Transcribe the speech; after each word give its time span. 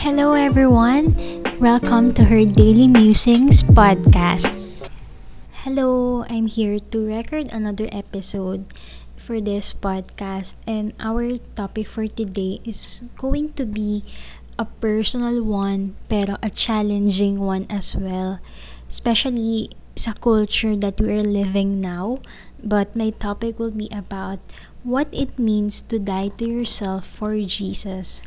Hello, 0.00 0.32
everyone. 0.32 1.12
Welcome 1.60 2.16
to 2.16 2.24
her 2.24 2.48
Daily 2.48 2.88
Musings 2.88 3.60
podcast. 3.60 4.48
Hello, 5.60 6.24
I'm 6.24 6.48
here 6.48 6.80
to 6.80 7.04
record 7.04 7.52
another 7.52 7.84
episode 7.92 8.64
for 9.12 9.44
this 9.44 9.76
podcast, 9.76 10.56
and 10.64 10.96
our 10.96 11.36
topic 11.52 11.84
for 11.84 12.08
today 12.08 12.64
is 12.64 13.04
going 13.20 13.52
to 13.60 13.68
be 13.68 14.00
a 14.56 14.64
personal 14.64 15.44
one, 15.44 16.00
pero 16.08 16.40
a 16.40 16.48
challenging 16.48 17.36
one 17.36 17.68
as 17.68 17.92
well, 17.92 18.40
especially 18.88 19.76
sa 20.00 20.16
culture 20.16 20.80
that 20.80 20.96
we 20.96 21.12
are 21.12 21.28
living 21.28 21.84
now. 21.84 22.24
But 22.64 22.96
my 22.96 23.12
topic 23.12 23.60
will 23.60 23.76
be 23.76 23.92
about 23.92 24.40
what 24.80 25.12
it 25.12 25.36
means 25.36 25.84
to 25.92 26.00
die 26.00 26.32
to 26.40 26.48
yourself 26.48 27.04
for 27.04 27.36
Jesus. 27.44 28.24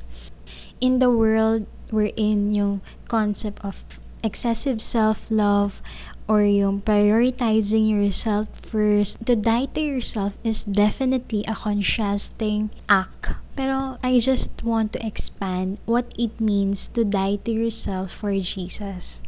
In 0.82 1.00
the 1.00 1.10
world 1.10 1.66
we're 1.92 2.14
in, 2.18 2.54
yung 2.54 2.82
concept 3.08 3.64
of 3.64 3.84
excessive 4.24 4.82
self-love 4.82 5.82
or 6.28 6.42
yung 6.42 6.82
prioritizing 6.82 7.92
yourself 7.92 8.48
first, 8.64 9.20
to 9.28 9.36
die 9.36 9.68
to 9.76 9.82
yourself 9.82 10.34
is 10.44 10.64
definitely 10.64 11.44
a 11.46 11.54
contrasting 11.54 12.72
act. 12.88 13.36
Pero 13.54 14.00
I 14.02 14.18
just 14.18 14.50
want 14.64 14.94
to 14.98 15.06
expand 15.06 15.78
what 15.86 16.10
it 16.18 16.40
means 16.42 16.88
to 16.98 17.04
die 17.04 17.38
to 17.46 17.52
yourself 17.52 18.10
for 18.10 18.34
Jesus. 18.40 19.22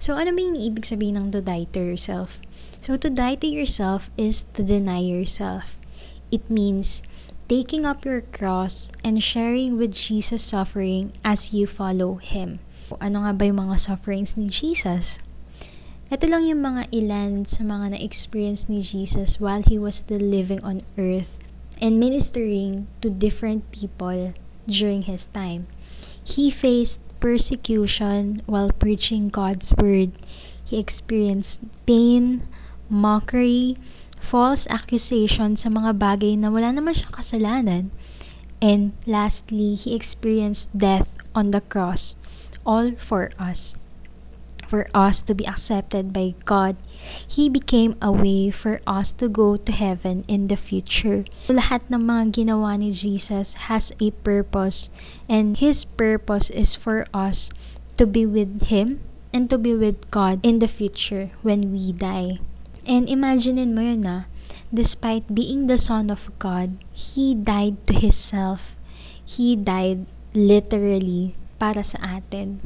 So, 0.00 0.16
ano 0.16 0.32
ba 0.32 0.40
yung 0.40 0.56
ibig 0.56 0.88
sabihin 0.88 1.20
ng 1.20 1.28
to 1.36 1.44
die 1.44 1.68
to 1.76 1.78
yourself? 1.78 2.40
So, 2.80 2.96
to 2.96 3.12
die 3.12 3.36
to 3.36 3.46
yourself 3.46 4.08
is 4.16 4.48
to 4.56 4.64
deny 4.64 5.04
yourself. 5.04 5.76
It 6.32 6.48
means 6.48 7.04
taking 7.50 7.82
up 7.84 8.06
your 8.06 8.22
cross 8.30 8.86
and 9.02 9.18
sharing 9.18 9.74
with 9.74 9.90
Jesus' 9.90 10.38
suffering 10.38 11.10
as 11.26 11.50
you 11.50 11.66
follow 11.66 12.22
Him. 12.22 12.62
Ano 13.02 13.26
nga 13.26 13.34
ba 13.34 13.50
yung 13.50 13.66
mga 13.66 13.90
sufferings 13.90 14.38
ni 14.38 14.46
Jesus? 14.46 15.18
Ito 16.14 16.30
lang 16.30 16.46
yung 16.46 16.62
mga 16.62 16.94
ilan 16.94 17.50
sa 17.50 17.66
mga 17.66 17.98
na-experience 17.98 18.70
ni 18.70 18.86
Jesus 18.86 19.42
while 19.42 19.66
He 19.66 19.82
was 19.82 19.98
still 19.98 20.22
living 20.22 20.62
on 20.62 20.86
earth 20.94 21.34
and 21.82 21.98
ministering 21.98 22.86
to 23.02 23.10
different 23.10 23.66
people 23.74 24.30
during 24.70 25.10
His 25.10 25.26
time. 25.34 25.66
He 26.22 26.54
faced 26.54 27.02
persecution 27.18 28.46
while 28.46 28.70
preaching 28.70 29.26
God's 29.26 29.74
Word. 29.74 30.14
He 30.62 30.78
experienced 30.78 31.66
pain, 31.82 32.46
mockery, 32.86 33.74
false 34.20 34.68
accusation 34.70 35.56
sa 35.56 35.72
mga 35.72 35.96
bagay 35.96 36.38
na 36.38 36.52
wala 36.52 36.70
naman 36.70 36.94
siyang 36.94 37.16
kasalanan. 37.16 37.84
And 38.60 38.92
lastly, 39.08 39.74
he 39.74 39.96
experienced 39.96 40.70
death 40.76 41.08
on 41.34 41.50
the 41.50 41.64
cross, 41.64 42.14
all 42.68 42.92
for 43.00 43.32
us. 43.40 43.74
For 44.70 44.86
us 44.94 45.18
to 45.26 45.34
be 45.34 45.50
accepted 45.50 46.14
by 46.14 46.38
God, 46.46 46.78
He 47.26 47.50
became 47.50 47.98
a 47.98 48.14
way 48.14 48.54
for 48.54 48.78
us 48.86 49.10
to 49.18 49.26
go 49.26 49.58
to 49.58 49.72
heaven 49.74 50.22
in 50.30 50.46
the 50.46 50.54
future. 50.54 51.26
Lahat 51.50 51.82
ng 51.90 52.06
mga 52.06 52.38
ginawa 52.38 52.78
ni 52.78 52.94
Jesus 52.94 53.66
has 53.66 53.90
a 53.98 54.14
purpose, 54.22 54.86
and 55.26 55.58
His 55.58 55.82
purpose 55.82 56.54
is 56.54 56.78
for 56.78 57.02
us 57.10 57.50
to 57.98 58.06
be 58.06 58.22
with 58.22 58.70
Him 58.70 59.02
and 59.34 59.50
to 59.50 59.58
be 59.58 59.74
with 59.74 60.06
God 60.14 60.38
in 60.46 60.62
the 60.62 60.70
future 60.70 61.34
when 61.42 61.74
we 61.74 61.90
die. 61.90 62.38
And 62.86 63.08
imaginein 63.08 63.76
mo 63.76 63.82
yun 63.84 64.02
na, 64.02 64.30
despite 64.72 65.34
being 65.34 65.66
the 65.66 65.78
Son 65.78 66.08
of 66.08 66.30
God, 66.38 66.78
He 66.92 67.34
died 67.34 67.80
to 67.86 67.94
Himself. 67.94 68.76
He 69.24 69.54
died 69.54 70.06
literally 70.34 71.34
para 71.58 71.84
sa 71.84 71.98
atin. 72.02 72.60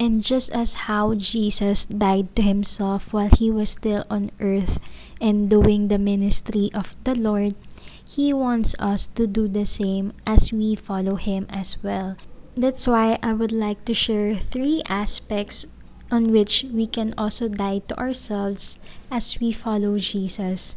And 0.00 0.24
just 0.24 0.48
as 0.56 0.88
how 0.88 1.12
Jesus 1.12 1.84
died 1.84 2.32
to 2.36 2.42
Himself 2.42 3.12
while 3.12 3.28
He 3.28 3.50
was 3.52 3.76
still 3.76 4.08
on 4.08 4.32
earth 4.40 4.80
and 5.20 5.50
doing 5.50 5.88
the 5.88 6.00
ministry 6.00 6.70
of 6.72 6.96
the 7.04 7.14
Lord, 7.14 7.52
He 8.00 8.32
wants 8.32 8.72
us 8.78 9.12
to 9.20 9.26
do 9.26 9.46
the 9.46 9.68
same 9.68 10.16
as 10.24 10.52
we 10.52 10.74
follow 10.74 11.20
Him 11.20 11.44
as 11.52 11.76
well. 11.82 12.16
That's 12.56 12.86
why 12.86 13.18
I 13.22 13.32
would 13.32 13.52
like 13.52 13.84
to 13.86 13.94
share 13.94 14.36
three 14.36 14.82
aspects 14.88 15.66
on 16.10 16.32
which 16.32 16.64
we 16.72 16.86
can 16.86 17.14
also 17.16 17.48
die 17.48 17.80
to 17.88 17.98
ourselves 17.98 18.76
as 19.10 19.38
we 19.40 19.52
follow 19.52 19.98
Jesus. 19.98 20.76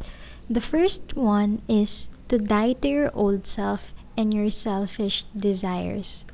The 0.50 0.62
first 0.62 1.16
one 1.16 1.62
is 1.68 2.10
to 2.30 2.38
die 2.38 2.74
to 2.82 2.88
your 2.88 3.12
old 3.14 3.48
self 3.48 3.94
and 4.18 4.34
your 4.34 4.50
selfish 4.50 5.26
desires. 5.36 6.26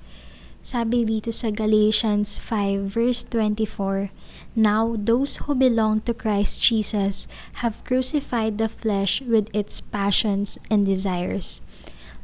Sabi 0.59 1.07
dito 1.07 1.31
sa 1.31 1.55
Galatians 1.55 2.35
5 2.35 2.91
verse 2.91 3.23
24, 3.31 4.11
Now 4.59 4.99
those 4.99 5.47
who 5.47 5.55
belong 5.55 6.03
to 6.03 6.13
Christ 6.13 6.59
Jesus 6.59 7.31
have 7.63 7.79
crucified 7.87 8.59
the 8.59 8.67
flesh 8.67 9.23
with 9.23 9.47
its 9.55 9.79
passions 9.79 10.59
and 10.67 10.83
desires. 10.85 11.63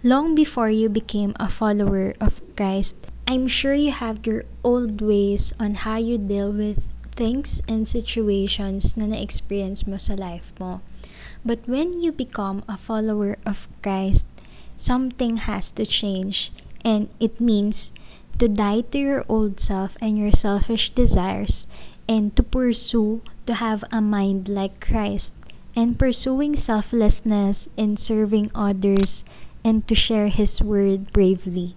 Long 0.04 0.36
before 0.36 0.70
you 0.70 0.92
became 0.92 1.34
a 1.40 1.50
follower 1.50 2.14
of 2.20 2.44
Christ, 2.60 3.00
I'm 3.28 3.48
sure 3.48 3.74
you 3.74 3.92
have 3.92 4.28
your 4.28 4.46
old 4.64 5.02
ways 5.02 5.52
on 5.60 5.82
how 5.82 5.98
you 5.98 6.18
deal 6.18 6.52
with 6.52 6.78
things 7.16 7.62
and 7.68 7.88
situations 7.88 8.94
na 8.94 9.10
na-experience 9.10 9.88
mo 9.90 9.98
sa 9.98 10.14
life 10.14 10.54
mo. 10.62 10.86
But 11.42 11.66
when 11.66 12.06
you 12.06 12.14
become 12.14 12.62
a 12.70 12.78
follower 12.78 13.42
of 13.42 13.66
Christ, 13.82 14.30
something 14.78 15.50
has 15.50 15.74
to 15.74 15.90
change 15.90 16.54
and 16.86 17.10
it 17.20 17.42
means 17.42 17.90
to 18.38 18.46
die 18.46 18.86
to 18.94 18.98
your 19.00 19.26
old 19.26 19.60
self 19.60 19.98
and 19.98 20.18
your 20.22 20.32
selfish 20.32 20.94
desires 20.94 21.66
and 22.06 22.36
to 22.38 22.44
pursue 22.44 23.26
to 23.50 23.58
have 23.58 23.84
a 23.90 24.02
mind 24.02 24.50
like 24.50 24.78
Christ 24.78 25.34
and 25.76 25.98
pursuing 25.98 26.56
selflessness 26.56 27.70
in 27.74 27.98
serving 27.98 28.52
others 28.54 29.26
and 29.64 29.88
to 29.88 29.96
share 29.96 30.28
his 30.30 30.62
word 30.62 31.12
bravely. 31.12 31.74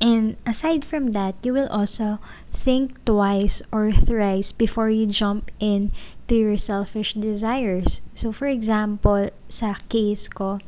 And 0.00 0.36
aside 0.46 0.84
from 0.84 1.10
that, 1.12 1.34
you 1.42 1.52
will 1.52 1.68
also 1.68 2.18
think 2.54 3.02
twice 3.04 3.62
or 3.72 3.90
thrice 3.90 4.52
before 4.52 4.90
you 4.90 5.06
jump 5.06 5.50
in 5.58 5.90
to 6.28 6.34
your 6.34 6.56
selfish 6.56 7.14
desires. 7.14 8.00
So 8.14 8.30
for 8.30 8.46
example, 8.46 9.30
sa 9.48 9.74
case 9.88 10.28
ko, 10.28 10.60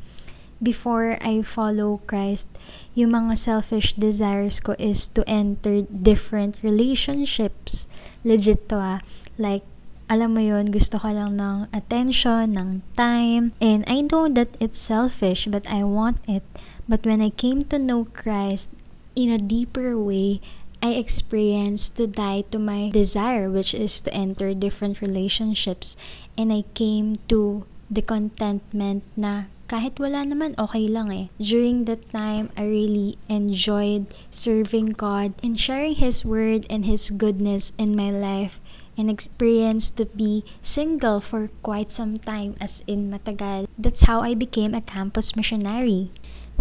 before 0.61 1.17
I 1.21 1.41
follow 1.41 2.01
Christ, 2.05 2.47
yung 2.93 3.15
mga 3.15 3.37
selfish 3.37 3.93
desires 3.95 4.59
ko 4.59 4.75
is 4.77 5.07
to 5.15 5.23
enter 5.27 5.81
different 5.87 6.59
relationships. 6.61 7.87
Legit 8.23 8.67
to 8.69 8.77
ah. 8.77 8.99
Like, 9.39 9.63
alam 10.11 10.35
mo 10.35 10.43
yon 10.43 10.75
gusto 10.75 10.99
ko 10.99 11.07
lang 11.07 11.39
ng 11.39 11.71
attention, 11.71 12.59
ng 12.59 12.83
time. 12.99 13.55
And 13.63 13.87
I 13.87 14.03
know 14.03 14.27
that 14.27 14.53
it's 14.59 14.77
selfish, 14.77 15.47
but 15.47 15.63
I 15.71 15.87
want 15.87 16.19
it. 16.27 16.43
But 16.83 17.07
when 17.07 17.23
I 17.23 17.31
came 17.31 17.63
to 17.71 17.79
know 17.79 18.11
Christ 18.11 18.67
in 19.15 19.29
a 19.29 19.37
deeper 19.37 19.97
way, 19.97 20.41
I 20.81 20.97
experienced 20.97 21.95
to 21.97 22.07
die 22.07 22.43
to 22.49 22.57
my 22.57 22.89
desire, 22.89 23.49
which 23.49 23.73
is 23.73 24.01
to 24.01 24.13
enter 24.13 24.53
different 24.53 25.01
relationships. 25.01 25.95
And 26.37 26.51
I 26.51 26.65
came 26.73 27.17
to 27.29 27.65
the 27.91 28.01
contentment 28.01 29.03
na 29.15 29.51
kahit 29.69 30.01
wala 30.01 30.25
naman, 30.25 30.57
okay 30.57 30.89
lang 30.89 31.13
eh. 31.13 31.27
During 31.37 31.85
that 31.85 32.03
time, 32.09 32.49
I 32.57 32.65
really 32.65 33.15
enjoyed 33.29 34.09
serving 34.33 34.99
God 34.99 35.37
and 35.45 35.55
sharing 35.55 35.95
His 35.95 36.25
Word 36.25 36.65
and 36.67 36.83
His 36.83 37.13
goodness 37.13 37.71
in 37.77 37.95
my 37.95 38.09
life 38.09 38.59
and 38.97 39.07
experienced 39.07 39.95
to 39.97 40.05
be 40.11 40.43
single 40.61 41.21
for 41.21 41.47
quite 41.63 41.91
some 41.91 42.19
time 42.19 42.59
as 42.59 42.83
in 42.87 43.07
matagal. 43.07 43.71
That's 43.77 44.09
how 44.09 44.21
I 44.21 44.35
became 44.35 44.75
a 44.75 44.83
campus 44.83 45.35
missionary. 45.35 46.11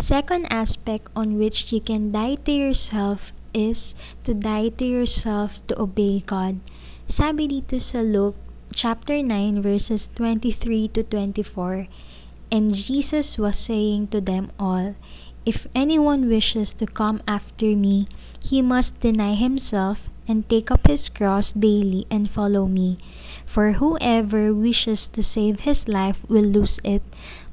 Second 0.00 0.48
aspect 0.48 1.12
on 1.14 1.36
which 1.36 1.72
you 1.76 1.80
can 1.80 2.10
die 2.10 2.40
to 2.48 2.52
yourself 2.52 3.36
is 3.52 3.94
to 4.24 4.32
die 4.32 4.72
to 4.80 4.84
yourself 4.88 5.60
to 5.68 5.76
obey 5.76 6.24
God. 6.24 6.64
Sabi 7.04 7.46
dito 7.46 7.76
sa 7.76 8.00
Luke 8.00 8.34
chapter 8.72 9.20
9 9.20 9.60
verses 9.60 10.08
23 10.16 10.88
to 10.96 11.04
24, 11.04 11.84
And 12.48 12.72
Jesus 12.72 13.36
was 13.36 13.60
saying 13.60 14.08
to 14.16 14.24
them 14.24 14.48
all, 14.58 14.96
If 15.44 15.68
anyone 15.76 16.32
wishes 16.32 16.72
to 16.80 16.88
come 16.88 17.20
after 17.28 17.76
me, 17.76 18.08
he 18.40 18.64
must 18.64 18.98
deny 19.04 19.36
himself 19.36 20.09
and 20.30 20.46
take 20.46 20.70
up 20.70 20.86
his 20.86 21.10
cross 21.10 21.50
daily 21.50 22.06
and 22.06 22.30
follow 22.30 22.70
me. 22.70 23.02
For 23.42 23.82
whoever 23.82 24.54
wishes 24.54 25.10
to 25.18 25.26
save 25.26 25.66
his 25.66 25.90
life 25.90 26.22
will 26.30 26.46
lose 26.46 26.78
it, 26.86 27.02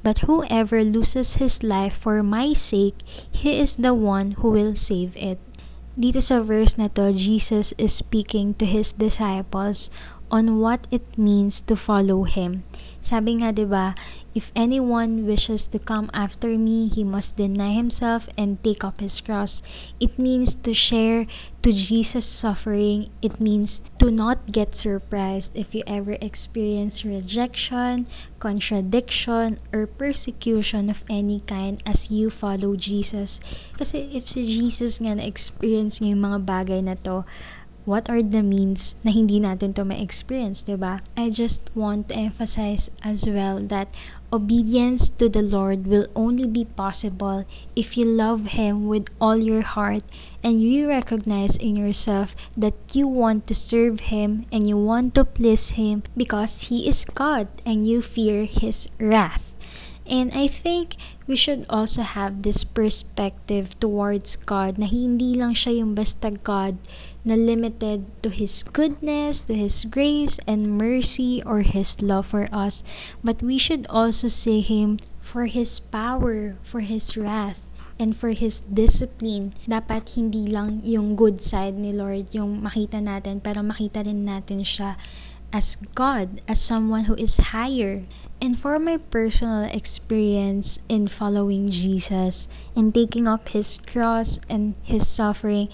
but 0.06 0.30
whoever 0.30 0.86
loses 0.86 1.42
his 1.42 1.66
life 1.66 1.98
for 1.98 2.22
my 2.22 2.54
sake, 2.54 3.02
he 3.34 3.58
is 3.58 3.82
the 3.82 3.98
one 3.98 4.38
who 4.38 4.54
will 4.54 4.78
save 4.78 5.18
it. 5.18 5.42
Dito 5.98 6.22
sa 6.22 6.46
verse 6.46 6.78
na 6.78 6.94
to, 6.94 7.10
Jesus 7.10 7.74
is 7.82 7.90
speaking 7.90 8.54
to 8.62 8.70
his 8.70 8.94
disciples 8.94 9.90
on 10.30 10.60
what 10.60 10.88
it 10.92 11.06
means 11.18 11.62
to 11.68 11.76
follow 11.76 12.24
Him. 12.24 12.64
Sabi 13.08 13.40
nga 13.40 13.56
'di 13.56 13.64
ba, 13.64 13.96
if 14.38 14.52
anyone 14.54 15.26
wishes 15.26 15.66
to 15.66 15.80
come 15.80 16.12
after 16.14 16.60
me, 16.62 16.94
he 16.94 17.02
must 17.08 17.42
deny 17.42 17.74
himself 17.74 18.30
and 18.38 18.62
take 18.62 18.84
up 18.84 19.02
his 19.02 19.18
cross. 19.18 19.64
It 19.98 20.20
means 20.20 20.54
to 20.62 20.78
share 20.78 21.26
to 21.66 21.72
Jesus' 21.74 22.30
suffering. 22.30 23.10
It 23.24 23.42
means 23.42 23.82
to 23.98 24.14
not 24.14 24.54
get 24.54 24.78
surprised 24.78 25.58
if 25.58 25.74
you 25.74 25.82
ever 25.90 26.22
experience 26.22 27.02
rejection, 27.02 28.06
contradiction, 28.38 29.58
or 29.74 29.90
persecution 29.90 30.94
of 30.94 31.02
any 31.10 31.42
kind 31.50 31.82
as 31.82 32.14
you 32.14 32.30
follow 32.30 32.78
Jesus. 32.78 33.42
Kasi 33.74 34.14
if 34.14 34.30
si 34.30 34.46
Jesus 34.46 35.02
nga 35.02 35.18
na-experience 35.18 35.98
yung 36.04 36.22
mga 36.22 36.46
bagay 36.46 36.86
na 36.86 36.94
to, 37.02 37.26
what 37.88 38.12
are 38.12 38.20
the 38.22 38.44
means 38.44 39.00
na 39.00 39.16
hindi 39.16 39.40
natin 39.40 39.72
to 39.72 39.88
ma-experience, 39.88 40.68
di 40.68 40.76
ba? 40.76 41.00
I 41.16 41.32
just 41.32 41.64
want 41.72 42.12
to 42.12 42.20
emphasize 42.20 42.92
as 43.00 43.24
well 43.24 43.64
that 43.72 43.88
obedience 44.28 45.08
to 45.16 45.32
the 45.32 45.40
Lord 45.42 45.88
will 45.88 46.12
only 46.12 46.52
be 46.52 46.68
possible 46.68 47.48
if 47.80 47.96
you 47.96 48.04
love 48.04 48.60
Him 48.60 48.92
with 48.92 49.08
all 49.24 49.40
your 49.40 49.64
heart 49.64 50.04
and 50.44 50.60
you 50.60 50.92
recognize 50.92 51.56
in 51.56 51.80
yourself 51.80 52.36
that 52.60 52.76
you 52.92 53.08
want 53.08 53.48
to 53.48 53.56
serve 53.56 54.12
Him 54.12 54.52
and 54.52 54.68
you 54.68 54.76
want 54.76 55.16
to 55.16 55.24
please 55.24 55.80
Him 55.80 56.04
because 56.12 56.68
He 56.68 56.92
is 56.92 57.08
God 57.08 57.48
and 57.64 57.88
you 57.88 58.04
fear 58.04 58.44
His 58.44 58.92
wrath. 59.00 59.48
And 60.08 60.32
I 60.32 60.48
think 60.48 60.96
we 61.28 61.36
should 61.36 61.66
also 61.70 62.02
have 62.02 62.44
this 62.44 62.64
perspective 62.64 63.76
towards 63.80 64.40
God 64.40 64.80
na 64.80 64.88
hindi 64.88 65.36
lang 65.36 65.52
siya 65.52 65.84
yung 65.84 66.00
basta 66.00 66.32
God 66.32 66.80
na 67.28 67.36
limited 67.36 68.08
to 68.24 68.32
His 68.32 68.64
goodness, 68.64 69.44
to 69.52 69.54
His 69.54 69.84
grace 69.84 70.40
and 70.48 70.80
mercy 70.80 71.44
or 71.44 71.68
His 71.68 72.00
love 72.00 72.32
for 72.32 72.48
us. 72.56 72.88
But 73.20 73.44
we 73.44 73.60
should 73.60 73.84
also 73.92 74.32
see 74.32 74.64
Him 74.64 75.04
for 75.20 75.52
His 75.52 75.84
power, 75.84 76.56
for 76.64 76.80
His 76.80 77.20
wrath, 77.20 77.60
and 78.00 78.16
for 78.16 78.32
His 78.32 78.64
discipline. 78.72 79.52
Dapat 79.68 80.16
hindi 80.16 80.48
lang 80.48 80.80
yung 80.88 81.20
good 81.20 81.44
side 81.44 81.76
ni 81.76 81.92
Lord 81.92 82.32
yung 82.32 82.64
makita 82.64 83.04
natin, 83.04 83.44
pero 83.44 83.60
makita 83.60 84.08
rin 84.08 84.24
natin 84.24 84.64
siya 84.64 84.96
as 85.52 85.76
God, 85.96 86.40
as 86.48 86.64
someone 86.64 87.12
who 87.12 87.16
is 87.20 87.52
higher. 87.52 88.08
And 88.38 88.54
for 88.54 88.78
my 88.78 89.02
personal 89.02 89.66
experience 89.66 90.78
in 90.88 91.10
following 91.10 91.74
Jesus 91.74 92.48
and 92.78 92.94
taking 92.94 93.28
up 93.28 93.50
His 93.50 93.82
cross 93.82 94.38
and 94.48 94.78
His 94.86 95.10
suffering, 95.10 95.74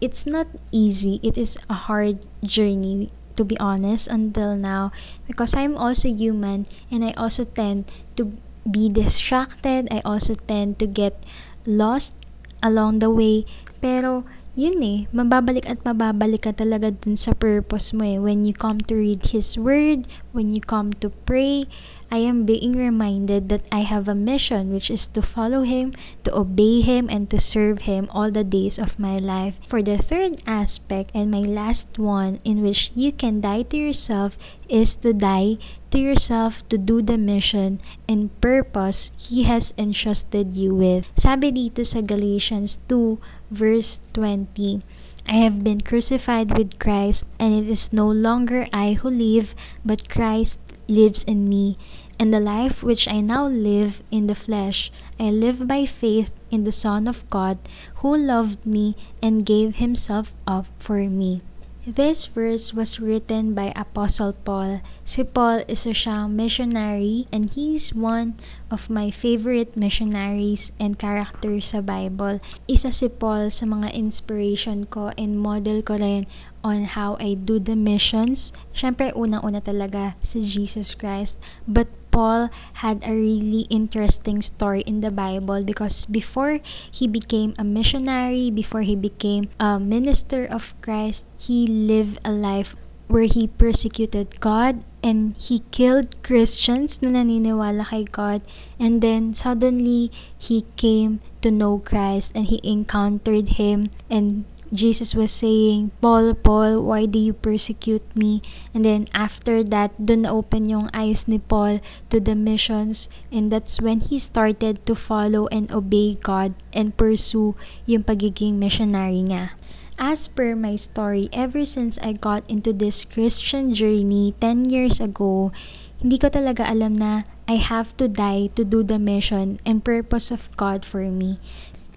it's 0.00 0.26
not 0.26 0.46
easy. 0.70 1.20
It 1.22 1.36
is 1.38 1.58
a 1.68 1.88
hard 1.88 2.26
journey 2.44 3.10
to 3.36 3.44
be 3.44 3.58
honest 3.58 4.08
until 4.08 4.56
now 4.56 4.90
because 5.26 5.54
I'm 5.54 5.76
also 5.78 6.08
human 6.08 6.66
and 6.90 7.04
I 7.04 7.12
also 7.14 7.44
tend 7.44 7.90
to 8.16 8.34
be 8.68 8.88
distracted. 8.88 9.88
I 9.90 10.02
also 10.04 10.34
tend 10.34 10.78
to 10.80 10.86
get 10.86 11.22
lost 11.64 12.14
along 12.62 12.98
the 12.98 13.10
way. 13.10 13.46
Pero 13.80 14.26
yun 14.58 14.82
eh, 14.82 15.06
mababalik 15.14 15.70
at 15.70 15.78
mababalik 15.86 16.42
ka 16.42 16.50
talaga 16.50 16.90
dun 16.90 17.14
sa 17.14 17.30
purpose 17.30 17.94
mo 17.94 18.02
eh. 18.02 18.18
When 18.18 18.42
you 18.42 18.50
come 18.50 18.82
to 18.90 18.98
read 18.98 19.30
His 19.30 19.54
Word, 19.54 20.10
when 20.34 20.50
you 20.50 20.58
come 20.58 20.90
to 20.98 21.14
pray, 21.14 21.70
I 22.10 22.26
am 22.26 22.42
being 22.42 22.74
reminded 22.74 23.46
that 23.54 23.70
I 23.70 23.86
have 23.86 24.10
a 24.10 24.18
mission 24.18 24.74
which 24.74 24.90
is 24.90 25.06
to 25.14 25.22
follow 25.22 25.62
Him, 25.62 25.94
to 26.26 26.34
obey 26.34 26.82
Him, 26.82 27.06
and 27.06 27.30
to 27.30 27.38
serve 27.38 27.86
Him 27.86 28.10
all 28.10 28.34
the 28.34 28.42
days 28.42 28.82
of 28.82 28.98
my 28.98 29.14
life. 29.14 29.54
For 29.70 29.78
the 29.78 30.02
third 30.02 30.42
aspect 30.42 31.14
and 31.14 31.30
my 31.30 31.46
last 31.46 31.94
one 31.94 32.42
in 32.42 32.58
which 32.58 32.90
you 32.98 33.14
can 33.14 33.38
die 33.38 33.62
to 33.70 33.76
yourself 33.78 34.34
is 34.66 34.98
to 35.06 35.14
die 35.14 35.62
to 35.90 35.98
yourself 35.98 36.66
to 36.68 36.78
do 36.78 37.02
the 37.02 37.18
mission 37.18 37.80
and 38.08 38.34
purpose 38.40 39.12
He 39.16 39.44
has 39.44 39.72
entrusted 39.78 40.56
you 40.56 40.74
with. 40.74 41.06
Sabi 41.16 41.52
dito 41.52 41.84
sa 41.84 42.00
Galatians 42.00 42.78
2 42.88 43.18
verse 43.50 44.00
20, 44.12 44.82
I 45.28 45.44
have 45.44 45.62
been 45.62 45.82
crucified 45.82 46.56
with 46.56 46.78
Christ, 46.80 47.28
and 47.38 47.52
it 47.52 47.68
is 47.68 47.92
no 47.92 48.08
longer 48.08 48.66
I 48.72 48.94
who 48.94 49.12
live, 49.12 49.54
but 49.84 50.08
Christ 50.08 50.58
lives 50.88 51.22
in 51.24 51.48
me. 51.48 51.76
And 52.18 52.32
the 52.32 52.40
life 52.40 52.82
which 52.82 53.06
I 53.06 53.20
now 53.20 53.46
live 53.46 54.02
in 54.10 54.26
the 54.26 54.34
flesh, 54.34 54.90
I 55.20 55.30
live 55.30 55.68
by 55.68 55.84
faith 55.84 56.32
in 56.50 56.64
the 56.64 56.72
Son 56.72 57.06
of 57.06 57.28
God, 57.28 57.58
who 58.00 58.16
loved 58.16 58.64
me 58.64 58.96
and 59.22 59.44
gave 59.44 59.76
himself 59.76 60.32
up 60.46 60.66
for 60.80 60.96
me. 61.12 61.42
This 61.86 62.26
verse 62.26 62.74
was 62.74 63.00
written 63.00 63.54
by 63.54 63.72
Apostle 63.74 64.34
Paul. 64.44 64.82
Si 65.06 65.24
Paul 65.24 65.62
is 65.66 65.86
a 65.86 65.94
siyang 65.94 66.34
missionary 66.34 67.26
and 67.32 67.48
he's 67.48 67.94
one 67.94 68.34
of 68.70 68.90
my 68.90 69.10
favorite 69.10 69.76
missionaries 69.76 70.70
and 70.78 70.98
characters 70.98 71.72
sa 71.72 71.80
Bible. 71.80 72.38
Isa 72.66 72.90
si 72.90 73.08
Paul 73.08 73.50
sa 73.50 73.66
mga 73.66 73.94
inspiration 73.94 74.84
ko 74.86 75.16
and 75.16 75.40
model 75.40 75.80
ko 75.80 75.96
rin 75.96 76.28
on 76.62 76.92
how 76.92 77.16
I 77.22 77.34
do 77.34 77.58
the 77.58 77.78
missions. 77.78 78.52
Siyempre, 78.74 79.14
unang-una 79.14 79.62
talaga 79.62 80.18
si 80.20 80.42
Jesus 80.42 80.92
Christ. 80.92 81.38
But 81.64 81.88
Paul 82.18 82.50
had 82.82 82.98
a 83.06 83.14
really 83.14 83.70
interesting 83.70 84.42
story 84.42 84.82
in 84.82 85.06
the 85.06 85.14
Bible 85.14 85.62
because 85.62 86.02
before 86.10 86.58
he 86.90 87.06
became 87.06 87.54
a 87.54 87.62
missionary, 87.62 88.50
before 88.50 88.82
he 88.82 88.98
became 88.98 89.54
a 89.62 89.78
minister 89.78 90.42
of 90.42 90.74
Christ, 90.82 91.22
he 91.38 91.62
lived 91.70 92.18
a 92.26 92.34
life 92.34 92.74
where 93.06 93.30
he 93.30 93.46
persecuted 93.46 94.42
God 94.42 94.82
and 94.98 95.38
he 95.38 95.62
killed 95.70 96.18
Christians 96.26 96.98
na 96.98 97.14
naniniwala 97.14 97.94
kay 97.94 98.02
God. 98.10 98.42
And 98.82 98.98
then 98.98 99.38
suddenly 99.38 100.10
he 100.34 100.66
came 100.74 101.22
to 101.46 101.54
know 101.54 101.78
Christ 101.78 102.34
and 102.34 102.50
he 102.50 102.58
encountered 102.66 103.62
him 103.62 103.94
and 104.10 104.42
Jesus 104.72 105.14
was 105.14 105.32
saying, 105.32 105.92
Paul, 106.00 106.34
Paul, 106.34 106.84
why 106.84 107.06
do 107.06 107.18
you 107.18 107.32
persecute 107.32 108.04
me? 108.14 108.42
And 108.74 108.84
then 108.84 109.08
after 109.14 109.64
that, 109.64 109.96
dun 109.96 110.28
na 110.28 110.30
open 110.30 110.68
yung 110.68 110.92
eyes 110.92 111.24
ni 111.24 111.40
Paul 111.40 111.80
to 112.10 112.20
the 112.20 112.36
missions 112.36 113.08
and 113.32 113.48
that's 113.48 113.80
when 113.80 114.00
he 114.00 114.18
started 114.18 114.84
to 114.84 114.94
follow 114.94 115.48
and 115.48 115.72
obey 115.72 116.20
God 116.20 116.52
and 116.72 116.96
pursue 116.96 117.56
yung 117.88 118.04
pagiging 118.04 118.60
missionary 118.60 119.24
nga. 119.32 119.56
As 119.98 120.28
per 120.28 120.54
my 120.54 120.76
story, 120.76 121.26
ever 121.32 121.64
since 121.66 121.98
I 121.98 122.14
got 122.14 122.46
into 122.46 122.70
this 122.70 123.02
Christian 123.04 123.74
journey 123.74 124.36
10 124.38 124.70
years 124.70 125.00
ago, 125.02 125.50
hindi 125.98 126.22
ko 126.22 126.30
talaga 126.30 126.62
alam 126.62 126.94
na 126.94 127.26
I 127.50 127.58
have 127.58 127.96
to 127.98 128.06
die 128.06 128.54
to 128.54 128.62
do 128.62 128.86
the 128.86 129.02
mission 129.02 129.58
and 129.66 129.82
purpose 129.82 130.30
of 130.30 130.46
God 130.54 130.86
for 130.86 131.10
me. 131.10 131.42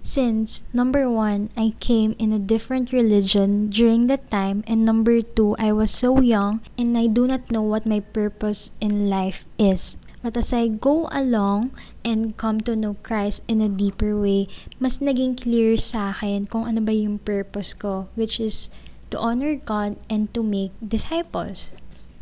Since, 0.02 0.66
number 0.74 1.06
one, 1.06 1.50
I 1.56 1.78
came 1.78 2.18
in 2.18 2.34
a 2.34 2.42
different 2.42 2.90
religion 2.90 3.70
during 3.70 4.08
that 4.08 4.30
time, 4.30 4.66
and 4.66 4.84
number 4.84 5.22
two, 5.22 5.54
I 5.62 5.70
was 5.70 5.94
so 5.94 6.18
young 6.18 6.60
and 6.76 6.98
I 6.98 7.06
do 7.06 7.26
not 7.26 7.52
know 7.54 7.62
what 7.62 7.86
my 7.86 8.00
purpose 8.00 8.74
in 8.80 9.08
life 9.08 9.46
is. 9.58 9.96
But 10.22 10.36
as 10.36 10.52
I 10.52 10.68
go 10.68 11.06
along 11.10 11.70
and 12.04 12.36
come 12.36 12.60
to 12.66 12.74
know 12.74 12.94
Christ 13.02 13.42
in 13.46 13.60
a 13.62 13.70
deeper 13.70 14.18
way, 14.18 14.46
mas 14.78 14.98
naging 14.98 15.38
clear 15.38 15.78
sa 15.78 16.10
akin 16.10 16.46
kung 16.46 16.66
ano 16.66 16.82
ba 16.82 16.94
yung 16.94 17.18
purpose 17.18 17.74
ko, 17.74 18.06
which 18.14 18.38
is 18.42 18.70
to 19.10 19.18
honor 19.18 19.54
God 19.54 19.98
and 20.10 20.30
to 20.34 20.42
make 20.42 20.70
disciples. 20.78 21.70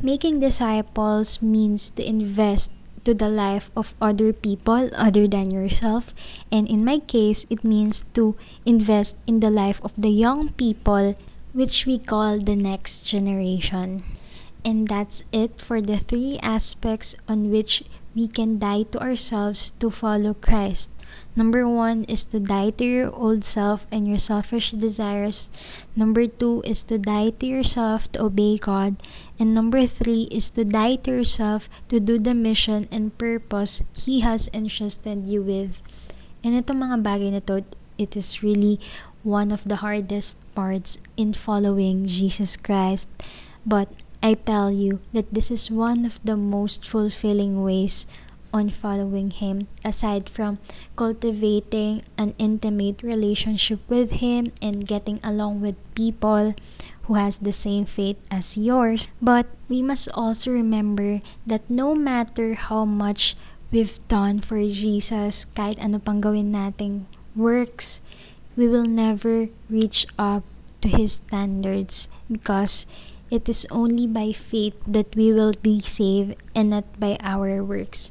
Making 0.01 0.41
disciples 0.41 1.45
means 1.45 1.93
to 1.97 2.01
invest 2.01 2.73
to 3.05 3.15
the 3.15 3.29
life 3.29 3.71
of 3.77 3.95
other 4.01 4.33
people 4.33 4.91
other 4.95 5.27
than 5.27 5.51
yourself. 5.51 6.15
And 6.51 6.69
in 6.69 6.85
my 6.85 6.99
case, 6.99 7.47
it 7.51 7.65
means 7.65 8.05
to 8.15 8.37
invest 8.67 9.17
in 9.27 9.41
the 9.41 9.51
life 9.51 9.81
of 9.83 9.93
the 9.97 10.11
young 10.11 10.51
people, 10.55 11.17
which 11.53 11.87
we 11.87 11.99
call 11.99 12.41
the 12.41 12.57
next 12.57 13.01
generation. 13.01 14.05
And 14.65 14.89
that's 14.89 15.25
it 15.33 15.63
for 15.63 15.81
the 15.81 15.99
three 15.99 16.39
aspects 16.43 17.15
on 17.27 17.51
which 17.51 17.83
we 18.15 18.29
can 18.29 18.59
die 18.59 18.85
to 18.93 19.01
ourselves 19.01 19.73
to 19.81 19.91
follow 19.91 20.35
Christ. 20.35 20.91
Number 21.37 21.69
one 21.69 22.05
is 22.05 22.27
to 22.35 22.41
die 22.41 22.71
to 22.77 22.85
your 22.85 23.15
old 23.15 23.45
self 23.45 23.87
and 23.91 24.09
your 24.09 24.19
selfish 24.19 24.73
desires. 24.73 25.49
Number 25.95 26.27
two 26.27 26.63
is 26.67 26.83
to 26.91 26.99
die 26.99 27.31
to 27.39 27.47
yourself 27.47 28.11
to 28.13 28.27
obey 28.27 28.59
God. 28.59 28.99
And 29.39 29.55
number 29.55 29.87
three 29.87 30.27
is 30.31 30.51
to 30.59 30.65
die 30.65 30.97
to 31.07 31.23
yourself 31.23 31.71
to 31.89 32.01
do 32.01 32.19
the 32.19 32.35
mission 32.35 32.89
and 32.91 33.17
purpose 33.17 33.83
He 33.95 34.21
has 34.21 34.51
entrusted 34.53 35.31
you 35.31 35.43
with. 35.43 35.79
And 36.43 36.59
itong 36.59 36.83
mga 36.83 36.99
bagay 37.07 37.31
na 37.33 37.43
to, 37.47 37.63
it 37.95 38.17
is 38.17 38.43
really 38.43 38.81
one 39.23 39.53
of 39.53 39.63
the 39.69 39.85
hardest 39.85 40.37
parts 40.55 40.99
in 41.17 41.33
following 41.33 42.07
Jesus 42.11 42.57
Christ. 42.57 43.07
But 43.65 43.93
I 44.23 44.35
tell 44.35 44.73
you 44.73 45.01
that 45.13 45.33
this 45.33 45.51
is 45.51 45.71
one 45.71 46.05
of 46.05 46.21
the 46.25 46.37
most 46.37 46.89
fulfilling 46.89 47.63
ways 47.63 48.05
on 48.53 48.71
following 48.71 49.31
Him, 49.31 49.69
aside 49.85 50.29
from 50.29 50.59
cultivating 50.97 52.03
an 52.19 52.35
intimate 52.39 53.03
relationship 53.03 53.81
with 53.89 54.23
Him 54.23 54.53
and 54.61 54.87
getting 54.87 55.21
along 55.23 55.61
with 55.61 55.77
people 55.95 56.55
who 57.05 57.15
has 57.15 57.39
the 57.39 57.53
same 57.53 57.85
faith 57.85 58.17
as 58.31 58.57
yours. 58.57 59.09
But 59.21 59.47
we 59.69 59.83
must 59.83 60.09
also 60.15 60.51
remember 60.51 61.23
that 61.47 61.69
no 61.69 61.95
matter 61.95 62.55
how 62.55 62.85
much 62.85 63.35
we've 63.71 63.99
done 64.07 64.41
for 64.41 64.59
Jesus, 64.63 65.47
kahit 65.59 65.79
ano 65.83 65.99
pang 65.99 66.21
gawin 66.21 66.55
nating 66.55 67.11
works, 67.35 68.03
we 68.55 68.69
will 68.69 68.87
never 68.87 69.51
reach 69.71 70.07
up 70.19 70.43
to 70.83 70.89
His 70.89 71.23
standards 71.23 72.07
because 72.31 72.87
it 73.31 73.49
is 73.49 73.67
only 73.71 74.07
by 74.07 74.31
faith 74.31 74.75
that 74.87 75.15
we 75.15 75.33
will 75.33 75.55
be 75.63 75.81
saved 75.81 76.35
and 76.55 76.71
not 76.71 76.87
by 76.99 77.19
our 77.23 77.63
works. 77.63 78.11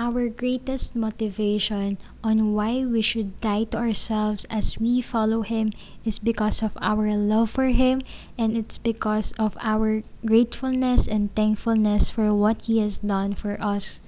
Our 0.00 0.32
greatest 0.32 0.96
motivation 0.96 2.00
on 2.24 2.56
why 2.56 2.88
we 2.88 3.04
should 3.04 3.36
die 3.44 3.68
to 3.68 3.76
ourselves 3.76 4.48
as 4.48 4.80
we 4.80 5.04
follow 5.04 5.44
Him 5.44 5.76
is 6.08 6.18
because 6.18 6.64
of 6.64 6.72
our 6.80 7.12
love 7.12 7.52
for 7.52 7.68
Him 7.68 8.00
and 8.38 8.56
it's 8.56 8.80
because 8.80 9.36
of 9.36 9.60
our 9.60 10.00
gratefulness 10.24 11.04
and 11.04 11.28
thankfulness 11.36 12.08
for 12.08 12.32
what 12.32 12.64
He 12.64 12.80
has 12.80 13.04
done 13.04 13.36
for 13.36 13.60
us. 13.60 14.00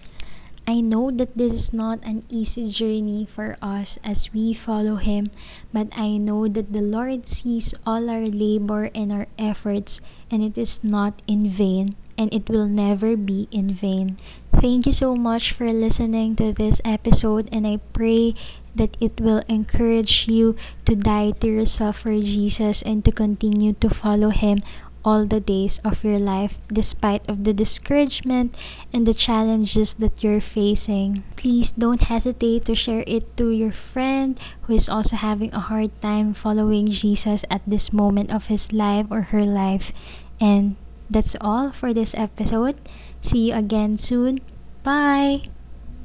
I 0.67 0.81
know 0.81 1.11
that 1.11 1.37
this 1.37 1.53
is 1.53 1.73
not 1.75 2.01
an 2.09 2.25
easy 2.31 2.73
journey 2.73 3.29
for 3.29 3.61
us 3.61 3.99
as 4.03 4.33
we 4.33 4.55
follow 4.55 4.97
Him, 4.97 5.29
but 5.75 5.93
I 5.93 6.17
know 6.17 6.49
that 6.49 6.73
the 6.73 6.81
Lord 6.81 7.29
sees 7.29 7.75
all 7.85 8.09
our 8.09 8.33
labor 8.33 8.89
and 8.95 9.13
our 9.13 9.27
efforts, 9.37 10.01
and 10.31 10.41
it 10.41 10.57
is 10.57 10.81
not 10.83 11.21
in 11.27 11.51
vain, 11.51 11.97
and 12.19 12.33
it 12.33 12.49
will 12.49 12.67
never 12.67 13.17
be 13.17 13.49
in 13.51 13.73
vain. 13.73 14.19
Thank 14.55 14.87
you 14.87 14.93
so 14.93 15.17
much 15.17 15.53
for 15.53 15.73
listening 15.73 16.37
to 16.37 16.53
this 16.53 16.81
episode, 16.85 17.49
and 17.53 17.67
I 17.67 17.81
pray 17.93 18.35
that 18.75 18.97
it 19.01 19.21
will 19.21 19.43
encourage 19.49 20.29
you 20.29 20.57
to 20.87 20.95
die 20.95 21.33
to 21.41 21.47
yourself 21.47 22.01
for 22.01 22.19
Jesus 22.19 22.83
and 22.83 23.05
to 23.05 23.13
continue 23.13 23.75
to 23.81 23.91
follow 23.91 24.31
Him 24.31 24.63
all 25.05 25.27
the 25.27 25.41
days 25.41 25.81
of 25.85 26.05
your 26.05 26.19
life 26.19 26.59
despite 26.73 27.29
of 27.29 27.45
the 27.45 27.53
discouragement 27.53 28.55
and 28.93 29.07
the 29.07 29.15
challenges 29.15 29.95
that 29.95 30.23
you're 30.23 30.41
facing. 30.41 31.25
Please 31.37 31.73
don't 31.73 32.03
hesitate 32.03 32.65
to 32.67 32.75
share 32.75 33.05
it 33.07 33.37
to 33.37 33.51
your 33.51 33.73
friend 33.73 34.39
who 34.63 34.75
is 34.75 34.89
also 34.89 35.17
having 35.17 35.53
a 35.53 35.61
hard 35.61 35.91
time 36.01 36.35
following 36.35 36.87
Jesus 36.87 37.45
at 37.51 37.63
this 37.67 37.93
moment 37.93 38.31
of 38.31 38.47
his 38.47 38.73
life 38.73 39.07
or 39.11 39.35
her 39.35 39.45
life. 39.45 39.93
And 40.41 40.77
that's 41.13 41.37
all 41.41 41.73
for 41.73 41.93
this 41.95 42.15
episode. 42.15 42.77
See 43.21 43.51
you 43.51 43.55
again 43.55 43.99
soon. 43.99 44.41
Bye. 44.83 45.51